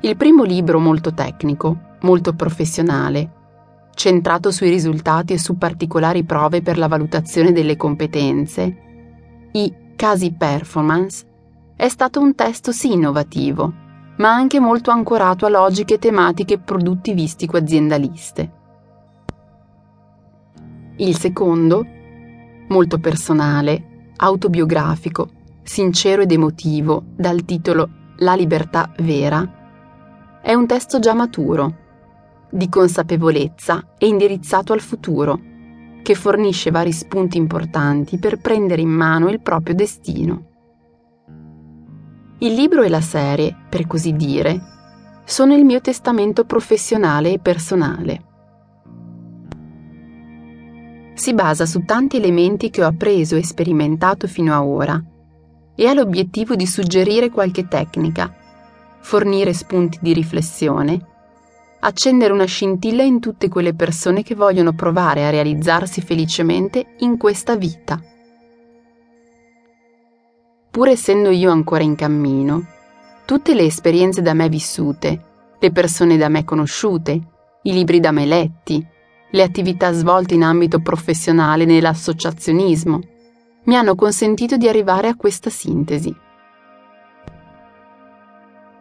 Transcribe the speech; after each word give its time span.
Il 0.00 0.16
primo 0.16 0.44
libro 0.44 0.78
molto 0.78 1.12
tecnico, 1.12 1.96
molto 2.02 2.32
professionale, 2.32 3.32
centrato 3.94 4.52
sui 4.52 4.70
risultati 4.70 5.32
e 5.32 5.40
su 5.40 5.58
particolari 5.58 6.22
prove 6.22 6.62
per 6.62 6.78
la 6.78 6.86
valutazione 6.86 7.50
delle 7.50 7.76
competenze, 7.76 8.76
i 9.50 9.74
casi 9.96 10.32
performance, 10.32 11.26
è 11.74 11.88
stato 11.88 12.20
un 12.20 12.36
testo 12.36 12.70
sì 12.70 12.92
innovativo, 12.92 13.72
ma 14.18 14.32
anche 14.32 14.60
molto 14.60 14.92
ancorato 14.92 15.46
a 15.46 15.48
logiche 15.48 15.98
tematiche 15.98 16.58
produttivistico-aziendaliste. 16.60 18.52
Il 20.98 21.16
secondo, 21.16 21.84
molto 22.68 22.98
personale, 22.98 24.12
autobiografico, 24.16 25.28
sincero 25.64 26.22
ed 26.22 26.30
emotivo, 26.30 27.02
dal 27.16 27.44
titolo 27.44 27.88
La 28.18 28.34
libertà 28.34 28.92
vera, 28.98 29.57
è 30.48 30.54
un 30.54 30.66
testo 30.66 30.98
già 30.98 31.12
maturo, 31.12 31.76
di 32.50 32.70
consapevolezza 32.70 33.96
e 33.98 34.06
indirizzato 34.06 34.72
al 34.72 34.80
futuro, 34.80 35.38
che 36.02 36.14
fornisce 36.14 36.70
vari 36.70 36.90
spunti 36.90 37.36
importanti 37.36 38.18
per 38.18 38.40
prendere 38.40 38.80
in 38.80 38.88
mano 38.88 39.28
il 39.28 39.42
proprio 39.42 39.74
destino. 39.74 40.46
Il 42.38 42.54
libro 42.54 42.80
e 42.80 42.88
la 42.88 43.02
serie, 43.02 43.54
per 43.68 43.86
così 43.86 44.14
dire, 44.14 44.58
sono 45.26 45.54
il 45.54 45.66
mio 45.66 45.82
testamento 45.82 46.46
professionale 46.46 47.32
e 47.34 47.38
personale. 47.40 48.24
Si 51.12 51.34
basa 51.34 51.66
su 51.66 51.84
tanti 51.84 52.16
elementi 52.16 52.70
che 52.70 52.82
ho 52.82 52.86
appreso 52.86 53.36
e 53.36 53.44
sperimentato 53.44 54.26
fino 54.26 54.54
a 54.54 54.64
ora 54.64 54.98
e 55.74 55.86
ha 55.86 55.92
l'obiettivo 55.92 56.56
di 56.56 56.66
suggerire 56.66 57.28
qualche 57.28 57.68
tecnica, 57.68 58.46
fornire 59.00 59.52
spunti 59.52 59.98
di 60.00 60.12
riflessione 60.12 61.16
accendere 61.80 62.32
una 62.32 62.44
scintilla 62.44 63.02
in 63.02 63.20
tutte 63.20 63.48
quelle 63.48 63.74
persone 63.74 64.22
che 64.22 64.34
vogliono 64.34 64.72
provare 64.72 65.26
a 65.26 65.30
realizzarsi 65.30 66.00
felicemente 66.00 66.94
in 66.98 67.16
questa 67.16 67.56
vita. 67.56 68.00
Pur 70.70 70.88
essendo 70.88 71.30
io 71.30 71.50
ancora 71.50 71.82
in 71.82 71.94
cammino, 71.94 72.66
tutte 73.24 73.54
le 73.54 73.64
esperienze 73.64 74.22
da 74.22 74.34
me 74.34 74.48
vissute, 74.48 75.24
le 75.58 75.72
persone 75.72 76.16
da 76.16 76.28
me 76.28 76.44
conosciute, 76.44 77.20
i 77.62 77.72
libri 77.72 78.00
da 78.00 78.10
me 78.10 78.26
letti, 78.26 78.84
le 79.30 79.42
attività 79.42 79.92
svolte 79.92 80.34
in 80.34 80.42
ambito 80.42 80.80
professionale 80.80 81.64
nell'associazionismo, 81.64 83.00
mi 83.64 83.76
hanno 83.76 83.94
consentito 83.94 84.56
di 84.56 84.68
arrivare 84.68 85.08
a 85.08 85.16
questa 85.16 85.50
sintesi. 85.50 86.14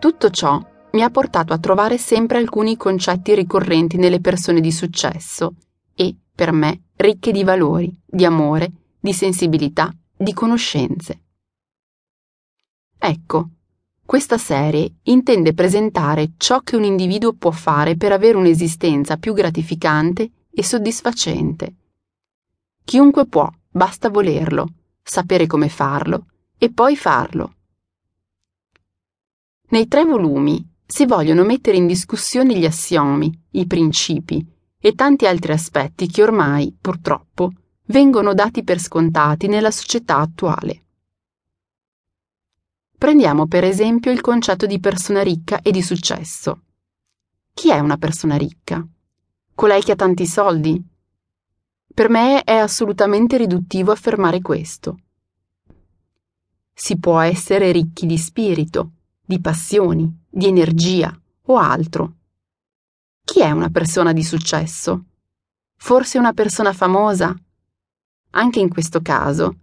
Tutto 0.00 0.30
ciò 0.30 0.58
mi 0.92 1.02
ha 1.02 1.10
portato 1.10 1.52
a 1.52 1.58
trovare 1.58 1.98
sempre 1.98 2.38
alcuni 2.38 2.78
concetti 2.78 3.34
ricorrenti 3.34 3.98
nelle 3.98 4.18
persone 4.18 4.62
di 4.62 4.72
successo 4.72 5.56
e, 5.94 6.16
per 6.34 6.52
me, 6.52 6.84
ricche 6.96 7.32
di 7.32 7.44
valori, 7.44 7.94
di 8.06 8.24
amore, 8.24 8.72
di 8.98 9.12
sensibilità, 9.12 9.94
di 10.16 10.32
conoscenze. 10.32 11.24
Ecco, 12.98 13.48
questa 14.06 14.38
serie 14.38 14.90
intende 15.02 15.52
presentare 15.52 16.32
ciò 16.38 16.60
che 16.60 16.76
un 16.76 16.84
individuo 16.84 17.34
può 17.34 17.50
fare 17.50 17.98
per 17.98 18.12
avere 18.12 18.38
un'esistenza 18.38 19.18
più 19.18 19.34
gratificante 19.34 20.30
e 20.50 20.64
soddisfacente. 20.64 21.74
Chiunque 22.84 23.26
può, 23.26 23.46
basta 23.68 24.08
volerlo, 24.08 24.66
sapere 25.02 25.46
come 25.46 25.68
farlo 25.68 26.24
e 26.56 26.72
poi 26.72 26.96
farlo. 26.96 27.56
Nei 29.70 29.86
tre 29.86 30.04
volumi 30.04 30.68
si 30.84 31.06
vogliono 31.06 31.44
mettere 31.44 31.76
in 31.76 31.86
discussione 31.86 32.58
gli 32.58 32.64
assiomi, 32.64 33.32
i 33.50 33.66
principi 33.66 34.44
e 34.76 34.94
tanti 34.94 35.26
altri 35.26 35.52
aspetti 35.52 36.08
che 36.08 36.24
ormai, 36.24 36.76
purtroppo, 36.80 37.52
vengono 37.86 38.34
dati 38.34 38.64
per 38.64 38.80
scontati 38.80 39.46
nella 39.46 39.70
società 39.70 40.16
attuale. 40.16 40.84
Prendiamo 42.98 43.46
per 43.46 43.62
esempio 43.62 44.10
il 44.10 44.20
concetto 44.20 44.66
di 44.66 44.80
persona 44.80 45.22
ricca 45.22 45.62
e 45.62 45.70
di 45.70 45.82
successo. 45.82 46.62
Chi 47.54 47.70
è 47.70 47.78
una 47.78 47.96
persona 47.96 48.36
ricca? 48.36 48.84
Colei 49.54 49.82
che 49.82 49.92
ha 49.92 49.96
tanti 49.96 50.26
soldi? 50.26 50.82
Per 51.94 52.08
me 52.08 52.42
è 52.42 52.54
assolutamente 52.54 53.36
riduttivo 53.36 53.92
affermare 53.92 54.40
questo. 54.40 54.98
Si 56.74 56.98
può 56.98 57.20
essere 57.20 57.70
ricchi 57.70 58.06
di 58.06 58.18
spirito, 58.18 58.92
di 59.30 59.40
passioni, 59.40 60.12
di 60.28 60.48
energia 60.48 61.16
o 61.42 61.56
altro. 61.56 62.14
Chi 63.24 63.38
è 63.38 63.52
una 63.52 63.70
persona 63.70 64.12
di 64.12 64.24
successo? 64.24 65.04
Forse 65.76 66.18
una 66.18 66.32
persona 66.32 66.72
famosa? 66.72 67.32
Anche 68.30 68.58
in 68.58 68.68
questo 68.68 69.00
caso 69.00 69.54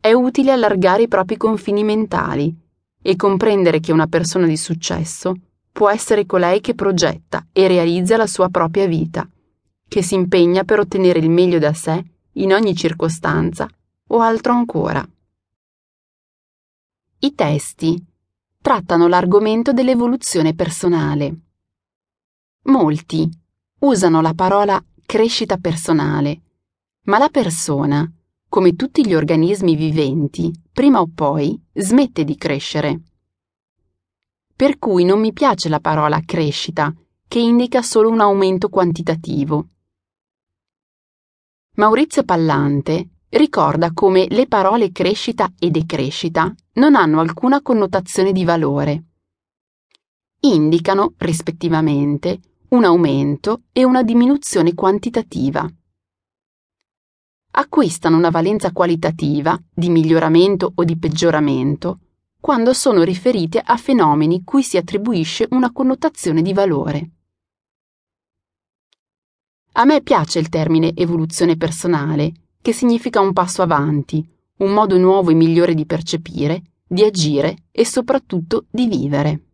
è 0.00 0.12
utile 0.12 0.50
allargare 0.50 1.02
i 1.02 1.08
propri 1.08 1.36
confini 1.36 1.84
mentali 1.84 2.52
e 3.00 3.14
comprendere 3.14 3.78
che 3.78 3.92
una 3.92 4.08
persona 4.08 4.48
di 4.48 4.56
successo 4.56 5.36
può 5.70 5.88
essere 5.88 6.26
colei 6.26 6.60
che 6.60 6.74
progetta 6.74 7.46
e 7.52 7.68
realizza 7.68 8.16
la 8.16 8.26
sua 8.26 8.48
propria 8.48 8.88
vita, 8.88 9.24
che 9.86 10.02
si 10.02 10.14
impegna 10.14 10.64
per 10.64 10.80
ottenere 10.80 11.20
il 11.20 11.30
meglio 11.30 11.60
da 11.60 11.72
sé 11.72 12.04
in 12.32 12.52
ogni 12.52 12.74
circostanza 12.74 13.68
o 14.08 14.18
altro 14.18 14.52
ancora. 14.52 15.08
I 17.20 17.34
testi 17.36 18.04
trattano 18.62 19.08
l'argomento 19.08 19.72
dell'evoluzione 19.72 20.54
personale. 20.54 21.36
Molti 22.66 23.28
usano 23.80 24.20
la 24.20 24.32
parola 24.34 24.82
crescita 25.04 25.56
personale, 25.58 26.40
ma 27.06 27.18
la 27.18 27.28
persona, 27.28 28.10
come 28.48 28.76
tutti 28.76 29.04
gli 29.04 29.14
organismi 29.14 29.74
viventi, 29.74 30.52
prima 30.72 31.00
o 31.00 31.10
poi 31.12 31.60
smette 31.72 32.22
di 32.22 32.36
crescere. 32.36 33.00
Per 34.54 34.78
cui 34.78 35.04
non 35.04 35.18
mi 35.18 35.32
piace 35.32 35.68
la 35.68 35.80
parola 35.80 36.20
crescita, 36.24 36.94
che 37.26 37.40
indica 37.40 37.82
solo 37.82 38.10
un 38.10 38.20
aumento 38.20 38.68
quantitativo. 38.68 39.68
Maurizio 41.74 42.22
Pallante 42.22 43.08
ricorda 43.32 43.92
come 43.92 44.26
le 44.28 44.46
parole 44.46 44.92
crescita 44.92 45.52
e 45.58 45.70
decrescita 45.70 46.52
non 46.74 46.94
hanno 46.94 47.20
alcuna 47.20 47.62
connotazione 47.62 48.32
di 48.32 48.44
valore. 48.44 49.04
Indicano, 50.40 51.14
rispettivamente, 51.18 52.40
un 52.70 52.84
aumento 52.84 53.62
e 53.72 53.84
una 53.84 54.02
diminuzione 54.02 54.74
quantitativa. 54.74 55.70
Acquistano 57.54 58.16
una 58.16 58.30
valenza 58.30 58.72
qualitativa, 58.72 59.58
di 59.72 59.88
miglioramento 59.88 60.72
o 60.74 60.84
di 60.84 60.98
peggioramento, 60.98 62.00
quando 62.40 62.72
sono 62.72 63.02
riferite 63.02 63.62
a 63.64 63.76
fenomeni 63.76 64.42
cui 64.42 64.62
si 64.62 64.76
attribuisce 64.76 65.46
una 65.50 65.70
connotazione 65.70 66.42
di 66.42 66.52
valore. 66.52 67.10
A 69.72 69.84
me 69.84 70.02
piace 70.02 70.38
il 70.38 70.48
termine 70.48 70.94
evoluzione 70.94 71.56
personale 71.56 72.32
che 72.62 72.72
significa 72.72 73.20
un 73.20 73.32
passo 73.32 73.60
avanti, 73.60 74.26
un 74.58 74.72
modo 74.72 74.96
nuovo 74.96 75.30
e 75.30 75.34
migliore 75.34 75.74
di 75.74 75.84
percepire, 75.84 76.62
di 76.86 77.02
agire 77.02 77.64
e 77.72 77.84
soprattutto 77.84 78.66
di 78.70 78.86
vivere. 78.86 79.44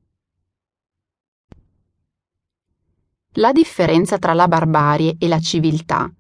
La 3.33 3.53
differenza 3.53 4.19
tra 4.19 4.35
la 4.35 4.47
barbarie 4.47 5.17
e 5.19 5.27
la 5.27 5.39
civiltà 5.39 6.13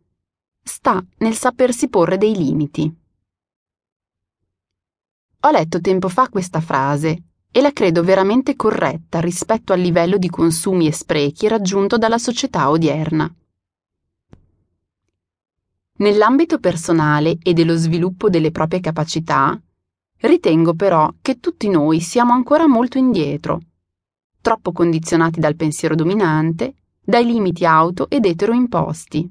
sta 0.62 1.04
nel 1.18 1.34
sapersi 1.34 1.88
porre 1.88 2.16
dei 2.16 2.36
limiti. 2.36 2.96
Ho 5.40 5.50
letto 5.50 5.80
tempo 5.80 6.08
fa 6.08 6.28
questa 6.28 6.60
frase 6.60 7.22
e 7.50 7.60
la 7.60 7.72
credo 7.72 8.02
veramente 8.02 8.56
corretta 8.56 9.20
rispetto 9.20 9.72
al 9.72 9.80
livello 9.80 10.16
di 10.16 10.28
consumi 10.28 10.86
e 10.86 10.92
sprechi 10.92 11.48
raggiunto 11.48 11.98
dalla 11.98 12.18
società 12.18 12.70
odierna. 12.70 13.32
Nell'ambito 15.98 16.60
personale 16.60 17.38
e 17.42 17.52
dello 17.52 17.74
sviluppo 17.74 18.30
delle 18.30 18.52
proprie 18.52 18.78
capacità, 18.78 19.60
ritengo 20.20 20.74
però 20.74 21.12
che 21.20 21.40
tutti 21.40 21.68
noi 21.68 22.00
siamo 22.00 22.32
ancora 22.32 22.68
molto 22.68 22.98
indietro, 22.98 23.60
troppo 24.40 24.70
condizionati 24.70 25.40
dal 25.40 25.56
pensiero 25.56 25.96
dominante, 25.96 26.74
dai 27.00 27.24
limiti 27.24 27.66
auto 27.66 28.08
ed 28.08 28.26
etero 28.26 28.52
imposti. 28.52 29.28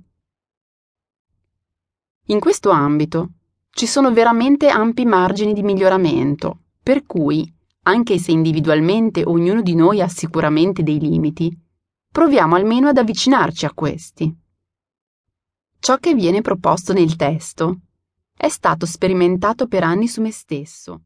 In 2.26 2.40
questo 2.42 2.70
ambito 2.70 3.30
ci 3.70 3.88
sono 3.88 4.12
veramente 4.12 4.68
ampi 4.68 5.06
margini 5.06 5.54
di 5.54 5.64
miglioramento, 5.64 6.64
per 6.84 7.06
cui, 7.06 7.50
anche 7.84 8.18
se 8.18 8.32
individualmente 8.32 9.24
ognuno 9.24 9.62
di 9.62 9.74
noi 9.74 10.02
ha 10.02 10.10
sicuramente 10.10 10.84
dei 10.84 11.00
limiti, 11.00 11.50
proviamo 12.12 12.56
almeno 12.56 12.90
ad 12.90 12.98
avvicinarci 12.98 13.66
a 13.66 13.72
questi. 13.74 14.36
Ciò 15.88 15.96
che 16.00 16.14
viene 16.14 16.42
proposto 16.42 16.92
nel 16.92 17.16
testo. 17.16 17.78
È 18.36 18.50
stato 18.50 18.86
sperimentato 18.86 19.68
per 19.68 19.84
anni 19.84 20.10
su 20.10 20.20
me 20.20 20.32
stesso 20.32 21.04